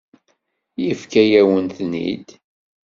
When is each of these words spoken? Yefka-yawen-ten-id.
Yefka-yawen-ten-id. 0.83 2.27